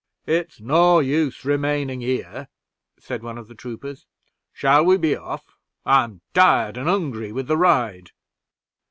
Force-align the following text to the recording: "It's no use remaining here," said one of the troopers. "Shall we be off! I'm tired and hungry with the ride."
"It's 0.25 0.59
no 0.59 0.99
use 0.99 1.45
remaining 1.45 2.01
here," 2.01 2.47
said 2.97 3.21
one 3.21 3.37
of 3.37 3.47
the 3.47 3.53
troopers. 3.53 4.07
"Shall 4.51 4.83
we 4.83 4.97
be 4.97 5.15
off! 5.15 5.45
I'm 5.85 6.21
tired 6.33 6.75
and 6.75 6.89
hungry 6.89 7.31
with 7.31 7.45
the 7.45 7.55
ride." 7.55 8.09